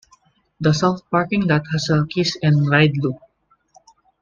The 0.59 0.73
south 0.73 1.07
parking 1.11 1.43
lot 1.45 1.61
has 1.71 1.87
a 1.91 2.07
kiss 2.07 2.35
and 2.41 2.67
ride 2.67 2.97
loop. 2.97 3.17